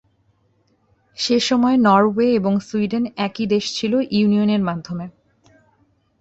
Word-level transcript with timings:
সেসময় 1.17 1.77
নরওয়ে 1.77 2.27
এবং 2.33 2.53
সুইডেন 2.59 3.03
একই 3.17 3.45
দেশ 3.45 3.65
ছিলো 3.75 3.97
ইউনিয়নের 4.11 4.61
মাধ্যমে। 4.61 5.05